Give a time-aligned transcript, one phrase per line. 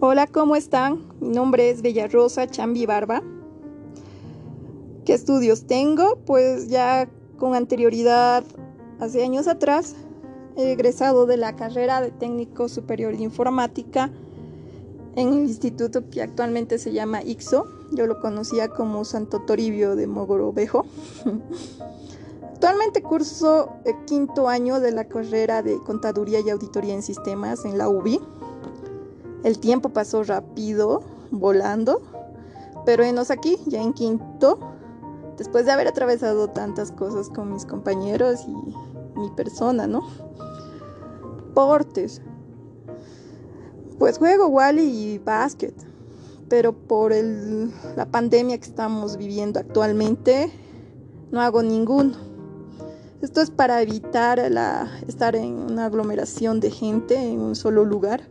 [0.00, 1.08] Hola, ¿cómo están?
[1.18, 3.20] Mi nombre es Bella Rosa Chambi Barba.
[5.04, 6.20] ¿Qué estudios tengo?
[6.24, 8.44] Pues ya con anterioridad,
[9.00, 9.96] hace años atrás,
[10.56, 14.12] he egresado de la carrera de técnico superior de informática
[15.16, 17.66] en el instituto que actualmente se llama IXO.
[17.90, 20.86] Yo lo conocía como Santo Toribio de Mogrovejo.
[22.52, 27.78] Actualmente curso el quinto año de la carrera de Contaduría y Auditoría en Sistemas en
[27.78, 28.20] la UBI.
[29.44, 32.02] El tiempo pasó rápido, volando,
[32.84, 34.58] pero enos aquí, ya en quinto,
[35.36, 40.02] después de haber atravesado tantas cosas con mis compañeros y mi persona, ¿no?
[41.54, 42.20] Portes.
[43.98, 45.74] Pues juego Wally y básquet,
[46.48, 50.52] pero por el, la pandemia que estamos viviendo actualmente,
[51.30, 52.14] no hago ninguno.
[53.20, 58.22] Esto es para evitar la, estar en una aglomeración de gente en un solo lugar.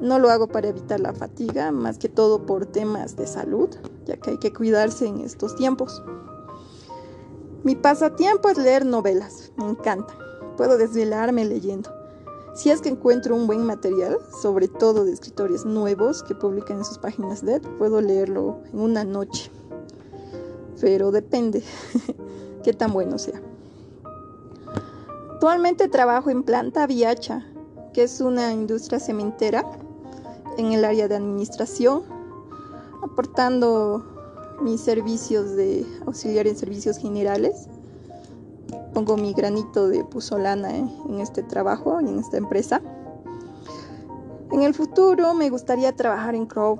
[0.00, 3.70] No lo hago para evitar la fatiga, más que todo por temas de salud,
[4.04, 6.02] ya que hay que cuidarse en estos tiempos.
[7.64, 10.14] Mi pasatiempo es leer novelas, me encanta.
[10.56, 11.90] Puedo desvelarme leyendo.
[12.54, 16.84] Si es que encuentro un buen material, sobre todo de escritores nuevos que publican en
[16.84, 19.50] sus páginas web, puedo leerlo en una noche.
[20.80, 21.62] Pero depende
[22.62, 23.42] qué tan bueno sea.
[25.32, 27.46] Actualmente trabajo en Planta Viacha,
[27.92, 29.64] que es una industria cementera
[30.56, 32.02] en el área de administración,
[33.02, 34.04] aportando
[34.62, 37.68] mis servicios de auxiliar en servicios generales.
[38.94, 42.80] Pongo mi granito de puzolana en este trabajo y en esta empresa.
[44.50, 46.78] En el futuro me gustaría trabajar en Crow,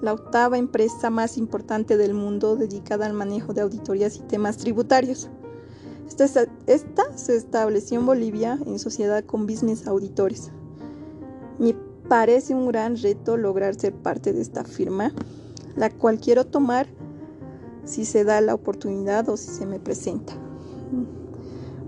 [0.00, 5.30] la octava empresa más importante del mundo dedicada al manejo de auditorías y temas tributarios.
[6.08, 10.50] Esta, se estableció en Bolivia en sociedad con business auditores.
[11.58, 11.74] Me
[12.08, 15.12] parece un gran reto lograr ser parte de esta firma,
[15.76, 16.86] la cual quiero tomar
[17.84, 20.34] si se da la oportunidad o si se me presenta.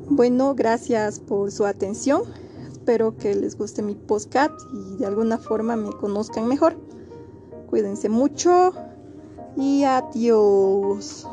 [0.08, 2.22] Bueno, gracias por su atención.
[2.70, 6.76] Espero que les guste mi podcast y de alguna forma me conozcan mejor.
[7.68, 8.74] Cuídense mucho
[9.56, 11.26] y adiós.